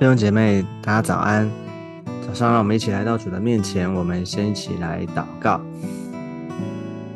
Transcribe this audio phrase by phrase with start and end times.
[0.00, 1.46] 弟兄姐妹，大家早安！
[2.26, 5.60] 早上，让我们一起来到主的面前，我们先一起来祷告。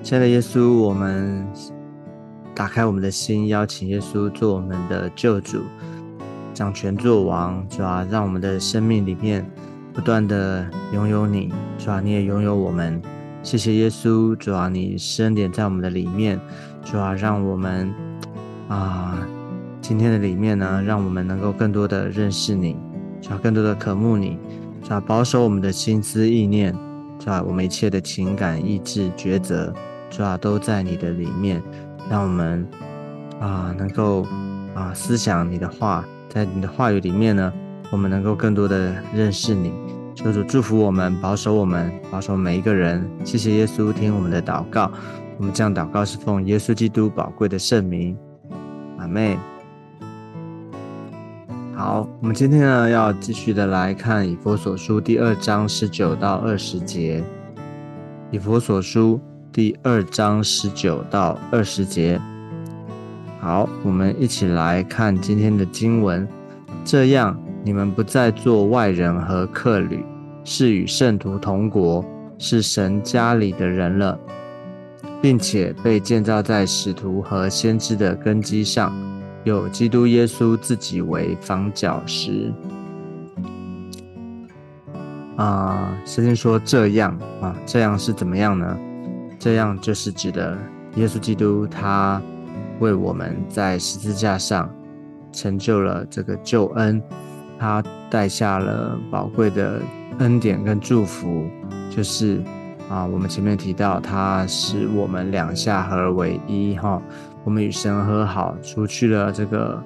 [0.03, 1.49] 亲爱的耶稣，我们
[2.55, 5.63] 打开我们的心，邀请耶稣做我们的救主，
[6.53, 9.51] 掌权作王，主啊，让我们的生命里面
[9.95, 13.01] 不断的拥有你，主啊，你也拥有我们。
[13.43, 16.39] 谢谢耶稣，主啊，你深点在我们的里面，
[16.85, 17.91] 主啊，让我们
[18.69, 19.27] 啊。
[19.87, 22.75] 今天的里面呢，让我们能够更多的认识你，
[23.21, 24.39] 主要更多的渴慕你，
[24.83, 26.75] 主要保守我们的心思意念，
[27.19, 29.75] 主要我们一切的情感意志抉择，
[30.09, 31.63] 主要都在你的里面，
[32.09, 32.67] 让我们
[33.39, 34.27] 啊能够
[34.75, 37.53] 啊思想你的话，在你的话语里面呢，
[37.93, 39.71] 我们能够更多的认识你。
[40.15, 43.07] 求主祝福我们，保守我们，保守每一个人。
[43.23, 44.91] 谢谢耶稣，听我们的祷告。
[45.37, 48.17] 我们这样祷告是奉耶稣基督宝贵的圣名，
[48.97, 49.39] 阿妹。
[51.85, 57.23] 好，我们今天呢要继续的来看以佛所书第二章十九到二十节。
[58.31, 59.21] 以佛所书
[59.53, 62.19] 第二章十九到二十节。
[63.39, 66.27] 好，我们一起来看今天的经文。
[66.87, 70.03] 这样，你们不再做外人和客旅，
[70.43, 72.03] 是与圣徒同国，
[72.39, 74.19] 是神家里的人了，
[75.21, 78.91] 并且被建造在使徒和先知的根基上。
[79.45, 82.53] 有基督耶稣自己为房角石
[85.37, 88.79] 啊，圣经说这样啊，这样是怎么样呢？
[89.39, 90.57] 这样就是指的
[90.95, 92.23] 耶稣基督，他
[92.81, 94.73] 为我们在十字架上
[95.31, 97.03] 成就了这个救恩，
[97.59, 99.81] 他带下了宝贵的
[100.21, 101.47] 恩典跟祝福，
[101.91, 102.43] 就是
[102.89, 107.03] 啊，我们前面提到，他使我们两下合而为一哈。
[107.45, 109.79] 我们与神和好，除去了这个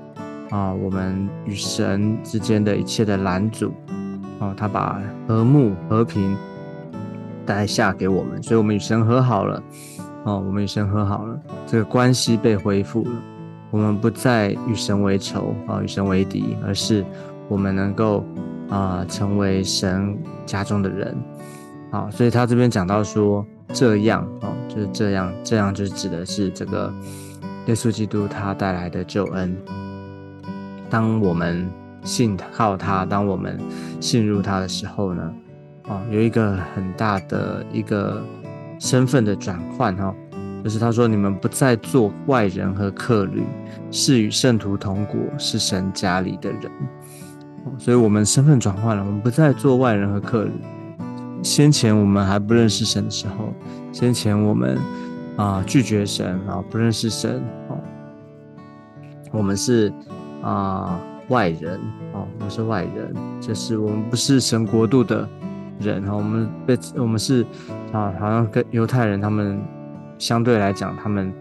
[0.49, 3.73] 啊，我们与神之间的一切的拦阻，
[4.39, 6.37] 哦，他把和睦和平
[7.45, 9.61] 带下给我们，所以我们与神和好了，
[10.23, 11.37] 哦，我们与神和好了，
[11.67, 13.11] 这个关系被恢复了，
[13.73, 17.05] 我们不再与神为仇啊，与神为敌，而是
[17.49, 18.25] 我们能够
[18.71, 21.17] 啊，成为神家中的人，
[21.91, 26.95] 好，所以他这边讲到说这样哦，就是这样，这样就指的是这个。
[27.69, 29.55] 耶稣基督他带来的救恩，
[30.89, 31.71] 当我们
[32.03, 33.61] 信靠他，当我们
[34.01, 35.31] 信入他的时候呢，
[35.87, 38.23] 哦，有一个很大的一个
[38.81, 40.15] 身份的转换哈，
[40.65, 43.43] 就是他说你们不再做外人和客旅，
[43.91, 46.73] 是与圣徒同国，是神家里的人，
[47.79, 50.53] 所以我们身份转换了，我们不再做外人和客旅。
[51.43, 53.53] 先前我们还不认识神的时候，
[53.93, 54.79] 先前我们。
[55.39, 57.79] 啊，拒绝神啊，不认识神哦。
[59.31, 59.93] 我们是
[60.43, 61.79] 啊外人
[62.13, 65.29] 哦，我们是外人，就是我们不是神国度的
[65.79, 66.13] 人哈。
[66.17, 67.47] 我们被我们是
[67.93, 69.63] 啊，好像跟犹太人他们
[70.19, 71.33] 相对来讲，他们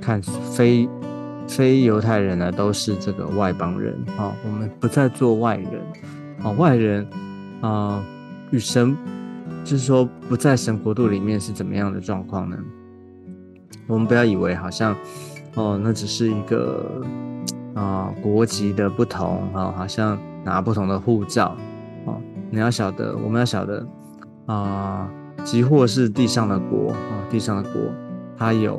[0.00, 0.88] 看非
[1.48, 4.32] 非犹太人呢，都是这个外邦人啊。
[4.44, 5.82] 我们不再做外人
[6.44, 7.04] 啊，外人
[7.60, 8.00] 啊，
[8.52, 8.96] 与神
[9.64, 12.56] 就是说不在神国度里面是怎么样的状况呢？
[13.86, 14.96] 我们不要以为好像，
[15.54, 17.02] 哦，那只是一个
[17.74, 21.56] 啊国籍的不同啊，好像拿不同的护照
[22.06, 22.20] 哦。
[22.50, 23.86] 你要晓得，我们要晓得
[24.46, 25.10] 啊，
[25.44, 27.80] 即或是地上的国啊，地上的国，
[28.38, 28.78] 它有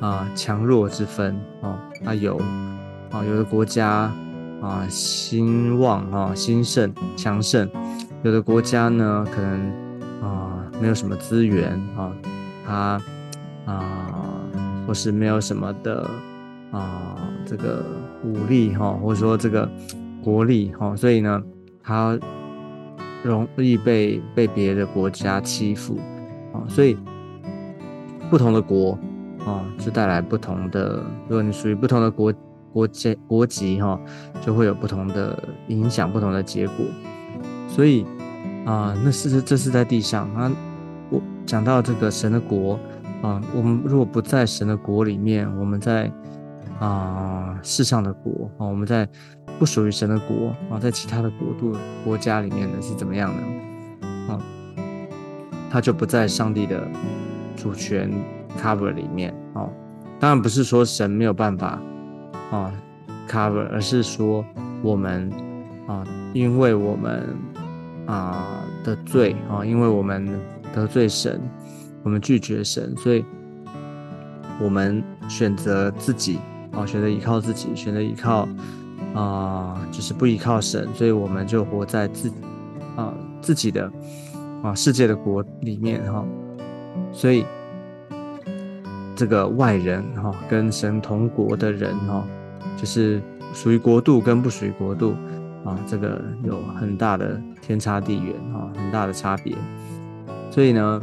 [0.00, 2.36] 啊强弱之分啊，它有
[3.10, 4.12] 啊有的国家
[4.60, 7.68] 啊兴旺啊兴盛强盛，
[8.22, 9.72] 有的国家呢可能
[10.20, 12.12] 啊没有什么资源啊，
[12.66, 13.00] 它。
[13.64, 14.44] 啊，
[14.86, 16.08] 或是没有什么的
[16.72, 17.84] 啊，这个
[18.24, 19.68] 武力哈，或者说这个
[20.22, 21.42] 国力哈，所以呢，
[21.82, 22.18] 他
[23.22, 25.98] 容易被被别的国家欺负
[26.52, 26.96] 啊，所以
[28.30, 28.98] 不同的国
[29.46, 31.04] 啊，就带来不同的。
[31.28, 32.34] 如果你属于不同的国
[32.72, 34.00] 国籍国籍哈，
[34.40, 36.76] 就会有不同的影响，不同的结果。
[37.68, 38.04] 所以
[38.64, 40.50] 啊，那是这是在地上啊，
[41.10, 42.78] 我讲到这个神的国。
[43.22, 46.10] 啊，我们如果不在神的国里面，我们在
[46.80, 49.08] 啊世上的国啊，我们在
[49.60, 53.42] 不属于神的国啊，在其他的国度国家里面呢是怎么样的？
[54.32, 54.40] 啊，
[55.70, 56.82] 他就不在上帝的
[57.54, 58.10] 主权
[58.60, 59.68] cover 里面啊。
[60.18, 61.80] 当然不是说神没有办法
[62.50, 62.72] 啊
[63.28, 64.44] cover，而是说
[64.82, 65.30] 我们
[65.86, 67.36] 啊，因为我们
[68.06, 70.28] 啊的罪啊，因为我们
[70.74, 71.40] 得罪神。
[72.02, 73.24] 我们拒绝神，所以
[74.60, 76.38] 我们选择自己，
[76.72, 78.48] 哦，选择依靠自己，选择依靠
[79.14, 82.30] 啊，就是不依靠神，所以我们就活在自
[82.96, 83.90] 啊自己的
[84.62, 86.24] 啊世界的国里面哈。
[87.12, 87.44] 所以
[89.14, 92.24] 这个外人哈，跟神同国的人哈，
[92.76, 93.20] 就是
[93.52, 95.14] 属于国度跟不属于国度
[95.64, 99.56] 啊，这个有很大的天差地远哈，很大的差别。
[100.50, 101.00] 所以呢，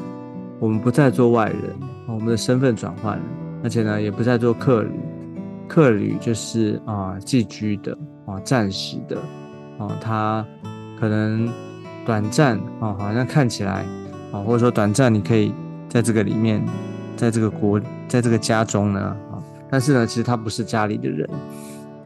[0.59, 1.75] 我们不再做外人，
[2.05, 3.23] 我们的身份转换了，
[3.63, 4.91] 而且呢，也不再做客旅。
[5.67, 9.17] 客旅就是啊寄居的啊暂时的
[9.77, 10.45] 啊，他
[10.99, 11.47] 可能
[12.05, 13.85] 短暂啊，好像看起来
[14.31, 15.53] 啊，或者说短暂，你可以
[15.87, 16.61] 在这个里面，
[17.15, 18.99] 在这个国，在这个家中呢
[19.31, 19.37] 啊，
[19.69, 21.29] 但是呢，其实他不是家里的人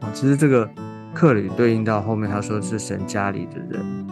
[0.00, 0.08] 啊。
[0.12, 0.68] 其实这个
[1.12, 4.06] 客旅对应到后面他说是神家里的人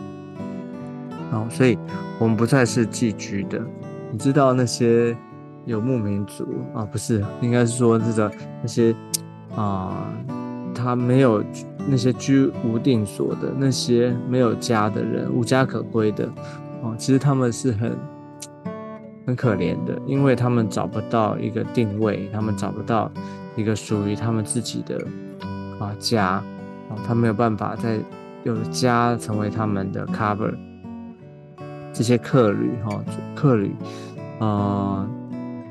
[1.30, 1.78] 啊，所以
[2.18, 3.60] 我们不再是寄居的。
[4.12, 5.16] 你知道那些
[5.64, 8.30] 游牧民族啊，不是，应该是说这个
[8.60, 8.94] 那些。
[9.54, 10.10] 啊，
[10.74, 11.44] 他没有
[11.86, 16.26] 那些居无定所的那些没有家的人，无家可归的，
[16.80, 17.94] 哦，其实他们是很
[19.26, 23.12] 很可怜的，因为他们找不到一个定位，他们找不到
[23.54, 24.96] 一个属于他们自己的
[25.78, 26.26] 啊家，
[26.88, 27.98] 啊，他没有办法在
[28.42, 30.54] 有家成为他们的 cover。
[32.02, 33.00] 这些客旅哈，
[33.32, 33.72] 客旅
[34.40, 35.06] 啊，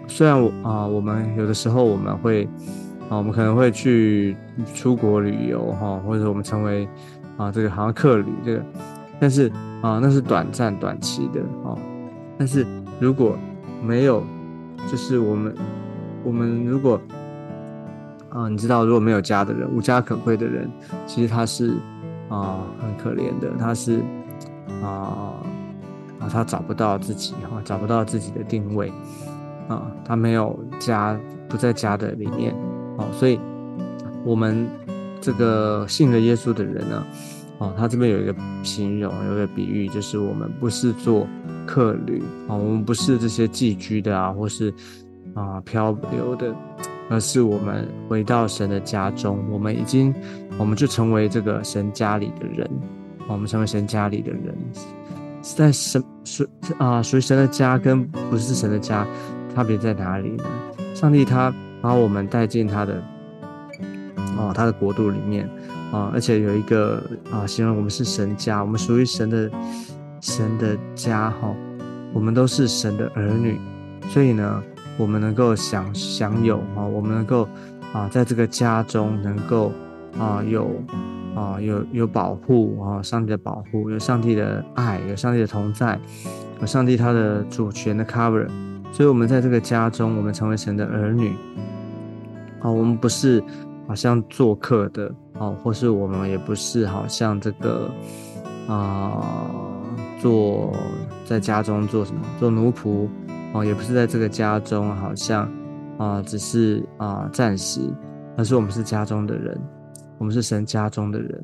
[0.08, 2.48] 虽然我啊，我们有的时候我们会。
[3.10, 4.38] 啊，我们可能会去
[4.74, 6.88] 出国旅游哈，或者我们成为
[7.36, 8.64] 啊这个好像客旅这个，
[9.20, 9.52] 但是
[9.82, 11.78] 啊那是短暂短期的哦。
[12.38, 12.66] 但是
[13.02, 13.38] 如果
[13.84, 14.24] 没有，
[14.90, 15.54] 就是我们
[16.24, 17.02] 我们如果
[18.30, 20.72] 啊你知道如果没有家的人，无家可归的人，
[21.06, 21.74] 其实他是
[22.30, 24.00] 啊很可怜的，他是
[24.82, 25.34] 啊
[26.22, 28.94] 啊他找不到自己哈，找不到自己的定位
[29.68, 31.20] 啊，他没有家，
[31.50, 32.56] 不在家的里面。
[32.98, 33.40] 哦，所以，
[34.24, 34.68] 我们
[35.20, 37.04] 这个信了耶稣的人呢，
[37.58, 41.26] 哦，他这边有一个形容，有一个比喻，就是我们不是做
[41.66, 44.74] 客旅啊，我们不是这些寄居的啊，或是
[45.34, 46.54] 啊漂流的，
[47.10, 50.14] 而是我们回到神的家中，我们已经，
[50.60, 52.70] 我们就成为这个神家里的人，
[53.28, 54.54] 我们成为神家里的人，
[55.42, 56.48] 在神属
[56.78, 59.06] 啊属于神的家跟不是神的家
[59.54, 60.44] 差别在哪里呢？
[60.96, 61.54] 上帝他。
[61.82, 63.02] 把我们带进他的
[64.38, 65.50] 哦，他的国度里面
[65.92, 67.02] 啊，而且有一个
[67.32, 69.50] 啊，形容我们是神家，我们属于神的
[70.22, 71.52] 神的家哈，
[72.14, 73.60] 我们都是神的儿女，
[74.10, 74.64] 所以呢，
[74.96, 77.50] 我们能够享享有啊，我们能够
[77.94, 79.72] 啊，在这个家中能够
[80.20, 80.70] 啊有
[81.36, 86.00] 啊有有保护啊，上帝的保护，有上帝的爱，有上帝的同在，
[86.60, 88.48] 有上帝他的主权的 cover，
[88.92, 91.34] 所以我们在这个家中，我们成为神的儿女。
[92.62, 93.44] 啊，我们不是
[93.88, 97.90] 好像做客的，哦，或是我们也不是好像这个
[98.68, 99.26] 啊，
[100.20, 100.72] 做
[101.26, 103.08] 在家中做什么，做奴仆，
[103.54, 105.52] 哦，也不是在这个家中好像
[105.98, 107.82] 啊，只是啊暂时，
[108.38, 109.60] 而是我们是家中的人，
[110.22, 111.44] 我们是神家中的人，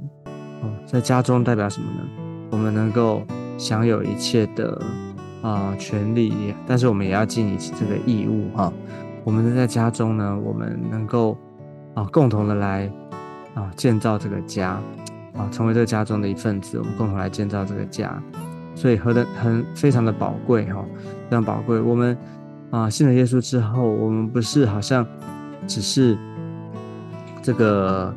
[0.61, 2.01] 哦，在家中代表什么呢？
[2.51, 3.23] 我们能够
[3.57, 4.79] 享有一切的
[5.41, 8.71] 啊权利，但是我们也要尽一切这个义务，哈。
[9.23, 11.35] 我们在家中呢，我们能够
[11.95, 12.87] 啊共同的来
[13.55, 14.79] 啊建造这个家
[15.35, 16.77] 啊，成为这个家中的一份子。
[16.77, 18.21] 我们共同来建造这个家，
[18.75, 20.85] 所以何等很非常的宝贵哈，
[21.27, 21.81] 非常宝贵。
[21.81, 22.15] 我们
[22.69, 25.03] 啊信了耶稣之后，我们不是好像
[25.65, 26.15] 只是
[27.41, 28.13] 这个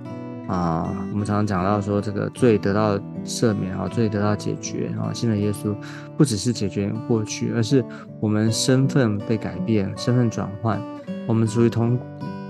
[0.50, 5.72] 啊，我们常常讲到说这个罪得到赦免啊，罪得到解决啊，信了耶稣
[6.16, 7.84] 不只是解决过去，而是
[8.18, 10.82] 我们身份被改变，身份转换。
[11.28, 11.96] 我们属于同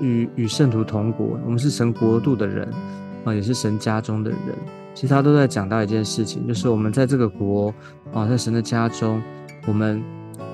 [0.00, 2.66] 与与圣徒同国，我们是神国度的人
[3.26, 4.40] 啊，也是神家中的人。
[4.94, 7.72] 其实他都在讲到一件事情，就是我们在这个国
[8.14, 9.22] 啊，在神的家中，
[9.66, 10.02] 我们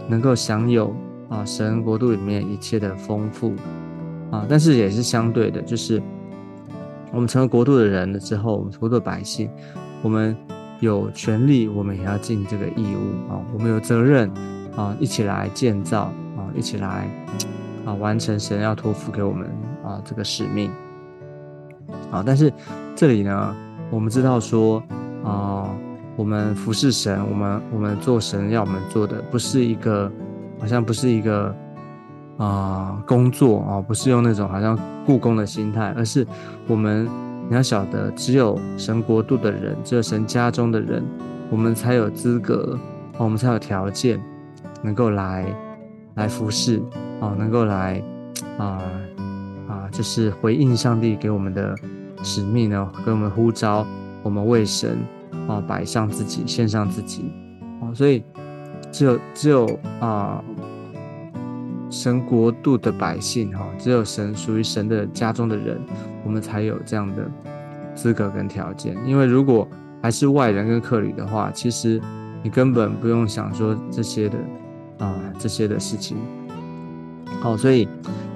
[0.08, 0.92] 能够享有
[1.28, 3.54] 啊神国度里面一切的丰富
[4.32, 6.02] 啊，但是也是相对的，就是
[7.16, 9.49] 我们成为国度的人了之后，我们国度的百姓，
[10.02, 10.37] 我们
[10.80, 14.30] 有权利，我们也要尽这个义务啊，我们有责任
[14.76, 17.08] 啊，一起来建造啊，一起来。
[17.87, 19.49] 啊，完成神要托付给我们
[19.82, 20.70] 啊这个使命。
[22.11, 22.52] 啊，但是
[22.94, 23.56] 这里呢，
[23.90, 24.82] 我们知道说
[25.25, 25.75] 啊，
[26.16, 30.12] 我们服侍神，我们我们做神要我们做的，不是一个
[30.58, 31.54] 好像不是一个
[32.36, 36.26] 啊工作啊，不是用那种好像故宫的心态，而是
[36.66, 37.08] 我们
[37.48, 41.04] 你要晓得，只有神国度的人，只有神家中的人，
[41.50, 42.78] 我们才有资格，
[43.18, 44.20] 我们才有条件
[44.82, 45.46] 能够来
[46.14, 46.82] 来服侍。
[47.18, 48.02] 哦，能够来
[48.58, 48.82] 啊
[49.66, 51.74] 啊，就是回应上帝给我们的
[52.22, 53.86] 使命呢，跟我们呼召，
[54.22, 54.98] 我们为神
[55.48, 57.32] 啊摆上自己，献上自己
[57.80, 58.22] 啊，所以
[58.92, 59.66] 只有只有
[59.98, 60.44] 啊
[61.90, 65.80] 神国度的百姓哈，只有神属于神的家中的人，
[66.24, 67.30] 我们才有这样的
[67.94, 68.96] 资格跟条件。
[69.06, 69.68] 因为如果
[70.02, 72.00] 还是外人跟客旅的话，其实
[72.42, 74.38] 你根本不用想说这些的
[74.98, 76.16] 啊这些的事情。
[77.40, 77.88] 好，所以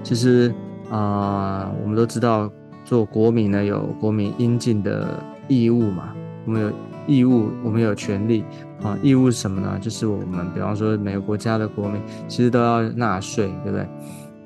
[0.02, 0.54] 其实
[0.90, 2.50] 啊，我们都知道。
[2.82, 6.12] 做国民呢，有国民应尽的义务嘛？
[6.44, 6.72] 我们有
[7.10, 8.44] 义务，我们有权利
[8.82, 8.96] 啊。
[9.02, 9.78] 义务是什么呢？
[9.80, 13.86] 就是我们，比方说每个国家的国民，其实都要纳税，对不对？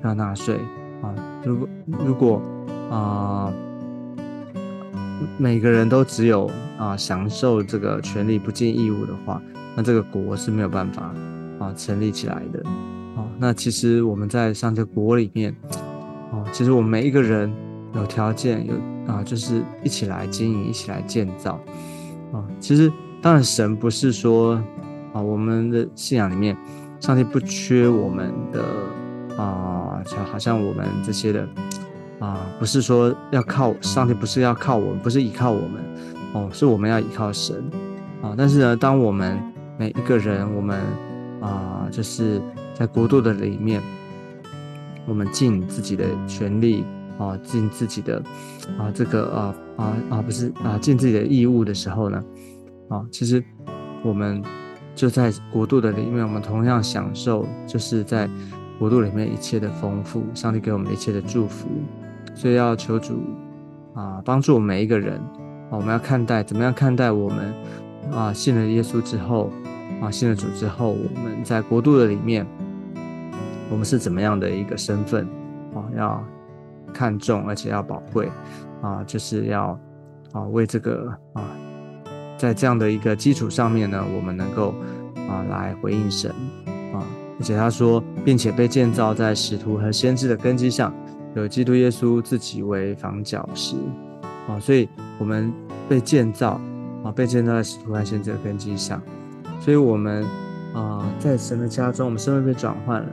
[0.03, 0.55] 要纳税
[1.01, 1.13] 啊。
[1.43, 1.69] 如果
[2.05, 2.41] 如果
[2.89, 3.53] 啊，
[5.37, 9.41] 每个人都只有啊享受这个权利，不尽义务的话，
[9.75, 11.13] 那这个国是没有办法
[11.59, 12.63] 啊成立起来的。
[13.15, 15.55] 啊，那其实我们在上这国里面，
[16.31, 17.53] 啊，其实我们每一个人。
[17.95, 18.73] 有条件有
[19.07, 21.57] 啊，就是一起来经营，一起来建造
[22.35, 22.43] 啊。
[22.59, 24.61] 其实当然，神不是说
[25.13, 26.55] 啊，我们的信仰里面，
[26.99, 28.63] 上帝不缺我们的
[29.41, 31.47] 啊，就好像我们这些的
[32.19, 35.83] 啊，不是说要靠上帝，不是要靠我们，不是依靠我们
[36.33, 37.63] 哦，是我们要依靠神
[38.21, 38.35] 啊。
[38.37, 39.39] 但是呢，当我们
[39.77, 40.79] 每一个人，我们
[41.41, 42.41] 啊，就是
[42.73, 43.81] 在国度的里面，
[45.05, 46.83] 我们尽自己的全力。
[47.17, 48.21] 啊，尽自己的
[48.77, 52.23] 啊，这个啊啊啊，不是啊，尽自己的义务的时候呢，
[52.89, 53.43] 啊，其实
[54.03, 54.43] 我们
[54.93, 58.29] 就在国度的里面，我们同样享受，就是在
[58.77, 61.67] 国度里面一切的丰富，上帝给我们一切的祝福，
[62.33, 63.21] 所以要求主
[63.93, 65.17] 啊，帮助我们每一个人
[65.69, 67.53] 啊，我们要看待怎么样看待我们
[68.11, 69.49] 啊，信了耶稣之后
[70.01, 72.45] 啊，信了主之后，我们在国度的里面，
[73.69, 75.25] 我们是怎么样的一个身份
[75.73, 75.79] 啊？
[75.95, 76.21] 要。
[76.95, 78.31] 看重而且要宝贵
[78.81, 79.77] 啊，就是要
[80.31, 81.43] 啊为这个啊，
[82.37, 84.73] 在这样的一个基础上面呢，我们能够
[85.27, 86.31] 啊来回应神
[86.93, 87.03] 啊，
[87.37, 90.93] 而且他说，并且被建造在使徒和先知的根基上，
[91.35, 93.75] 有基督耶稣自己为房角石
[94.47, 94.87] 啊，所以
[95.19, 95.51] 我们
[95.89, 96.59] 被建造
[97.03, 99.01] 啊，被建造在使徒和先知的根基上，
[99.59, 100.23] 所以我们
[100.73, 103.09] 啊在神的家中，我们身份被转换了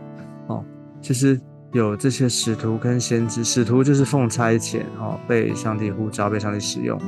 [0.46, 0.64] 哦，
[1.00, 1.40] 其实。
[1.72, 7.00] 有这些使徒跟先知，使徒就是奉差遣哦，被上帝呼召，被上帝使用，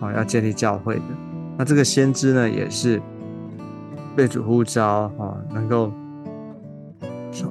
[0.00, 1.02] 哦，要建立教会的。
[1.56, 3.00] 那这个先知呢，也是
[4.14, 5.90] 被主呼召哦，能够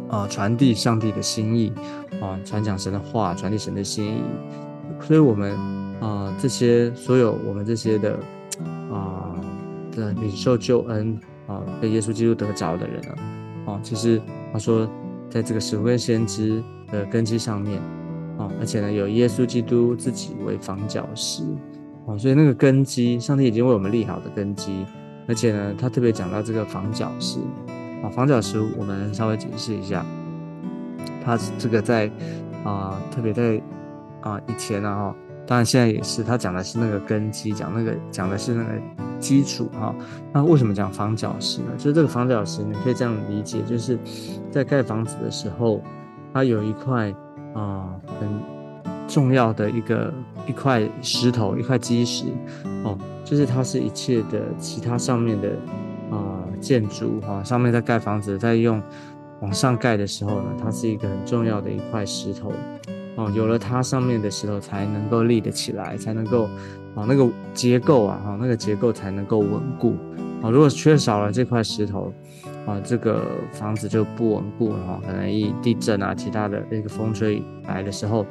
[0.08, 1.74] 啊传递上帝的心意
[2.22, 4.22] 啊，传讲神的话，传递神的心意。
[5.02, 5.58] 所以，我们
[6.00, 8.20] 啊这些所有我们这些的
[8.92, 9.34] 啊
[9.92, 13.16] 的领受救恩啊，被耶稣基督得着的人呢，
[13.66, 14.22] 啊，其实
[14.54, 14.88] 他说。
[15.32, 16.62] 在这个使徒跟先知
[16.92, 17.80] 的根基上面，
[18.38, 21.42] 啊，而且呢，有耶稣基督自己为房角石，
[22.06, 24.86] 哦，所以那个根基，上帝已经为我们立好的根基，
[25.28, 27.40] 而且呢，他特别讲到这个房角石，
[28.04, 30.06] 啊，房角石，我们稍微解释一下，
[31.24, 32.12] 它这个在
[32.66, 33.62] 啊，特别在
[34.20, 35.16] 啊以前呢，哈。
[35.48, 38.70] 当然，现在也是，他讲的是那个根基，讲那个讲的是那个
[39.20, 39.94] 基础哈。
[40.32, 41.72] 那为什么讲房角石呢？
[41.78, 44.00] 就是这个房角石，你可以这样理解，就是
[44.50, 45.82] 在盖房子的时候，
[46.34, 47.14] 它有一块
[47.54, 48.30] 啊很
[49.08, 50.14] 重要的一个
[50.48, 52.26] 一块石头，一块基石
[52.86, 55.50] 哦，就是它是一切的其他上面的
[56.12, 58.82] 啊建筑哈，上面在盖房子，在用
[59.42, 62.54] 往上盖的时候呢，它是一个很重要的一块石头。
[63.22, 66.46] 哦，有了它上面的石头才能够立得起来，才能够
[66.96, 69.96] 啊那个结构啊，哈那个结构才能够稳固
[70.42, 70.50] 啊。
[70.50, 72.12] 如果缺少了这块石头
[72.66, 75.00] 啊，这个房子就不稳固了哈。
[75.06, 78.26] 可能一地震啊，其他的那个风吹来的时候，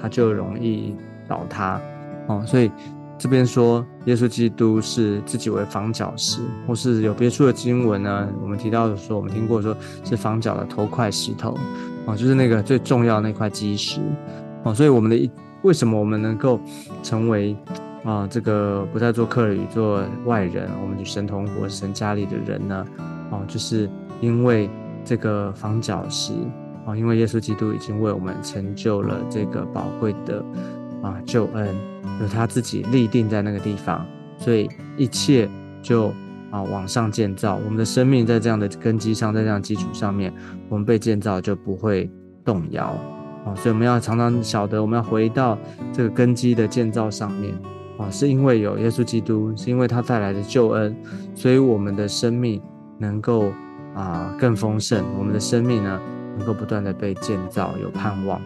[0.00, 0.94] 它就容易
[1.26, 1.80] 倒塌
[2.28, 2.44] 哦。
[2.46, 2.70] 所以
[3.18, 8.28] 这边说耶稣基督是自己为房角石，或是有别处的经文呢？
[8.40, 11.58] 我们提到的说，我们听过说是房角的头块石头。
[12.04, 14.00] 哦，就是那个最重要那块基石，
[14.64, 15.30] 哦，所以我们的一
[15.62, 16.60] 为什么我们能够
[17.02, 17.56] 成为
[18.04, 22.84] 啊这个不再做客旅做外人，我们与神同活神家里的人呢？
[23.30, 23.88] 哦，就是
[24.20, 24.68] 因为
[25.04, 26.32] 这个房角石，
[26.86, 30.44] 哦，因为耶稣基督已经为我们成就了这个宝贵的
[31.02, 31.68] 啊救恩，
[32.20, 34.04] 有他自己立定在那个地方，
[34.38, 35.48] 所以一切
[35.80, 36.12] 就。
[36.52, 40.32] 啊，往上建造我们的生命，在这样的根基上，在这样基础上面，
[40.68, 42.08] 我们被建造就不会
[42.44, 42.94] 动摇
[43.44, 43.56] 啊。
[43.56, 45.58] 所以我们要常常晓得，我们要回到
[45.92, 47.52] 这个根基的建造上面
[47.98, 50.94] 啊，是因为有耶稣基督，是因为他带来的救恩，
[51.34, 52.60] 所以我们的生命
[52.98, 53.50] 能够
[53.94, 56.00] 啊更丰盛，我们的生命呢
[56.36, 58.40] 能够不断的被建造，有盼望。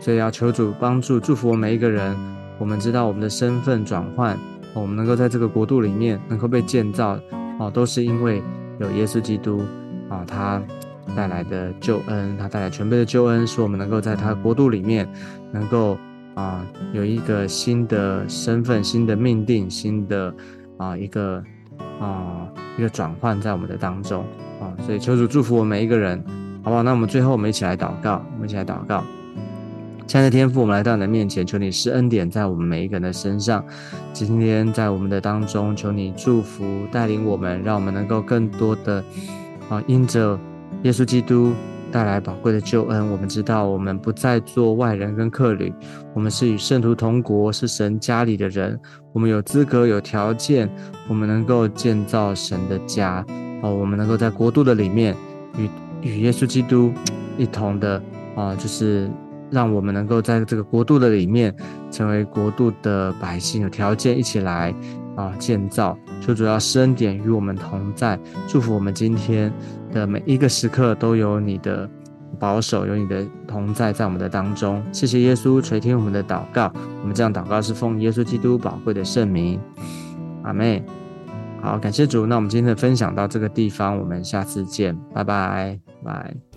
[0.00, 2.14] 所以要求主帮助祝福我们每一个人。
[2.56, 4.38] 我们知道我们的身份转换，
[4.74, 7.18] 我们能够在这个国度里面能够被建造，
[7.58, 8.42] 哦，都是因为
[8.78, 9.62] 有耶稣基督
[10.08, 10.60] 啊，他
[11.14, 15.08] 带来的救恩，他带来全备的救恩，使我们能够在他国度里面
[15.52, 15.96] 能够
[16.34, 20.34] 啊有一个新的身份、新的命定、新的
[20.78, 21.42] 啊一个
[22.00, 24.24] 啊一个转换在我们的当中
[24.60, 26.22] 啊，所以求主祝福我们每一个人，
[26.62, 26.82] 好不好？
[26.82, 29.04] 那我们最后我们一起来祷告，我们一起来祷告。
[30.06, 33.64] 亲爱的天父，我们来到你的面前，求你施恩典在我们每一个人的身上。
[34.12, 39.02] 今天在我们的当中，求你祝福带领我们，让我们能够更多的
[39.70, 40.38] 啊，因着
[40.82, 41.54] 耶稣基督
[41.90, 43.10] 带来宝贵的救恩。
[43.10, 45.72] 我们知道，我们不再做外人跟客旅，
[46.12, 48.78] 我们是与圣徒同国，是神家里的人。
[49.14, 50.70] 我们有资格、有条件，
[51.08, 53.24] 我们能够建造神的家。
[53.62, 55.16] 哦，我们能够在国度的里面
[55.56, 55.68] 与
[56.02, 56.92] 与耶稣基督
[57.38, 58.00] 一同的
[58.36, 59.10] 啊，就是。
[59.54, 61.54] 让我们能够在这个国度的里面，
[61.90, 64.74] 成为国度的百姓，有条件一起来
[65.16, 65.96] 啊建造。
[66.20, 68.18] 求主要施恩典与我们同在，
[68.48, 69.52] 祝福我们今天
[69.92, 71.88] 的每一个时刻都有你的
[72.38, 74.82] 保守，有你的同在在我们的当中。
[74.92, 79.60] 谢谢耶稣垂听我们的祷告，我们这样祷告是奉耶稣基督宝贵的圣名，
[80.42, 80.82] 阿妹。
[81.60, 82.26] 好，感谢主。
[82.26, 86.53] 那我们今天的分享到这个地方，我们下次见，拜拜，拜。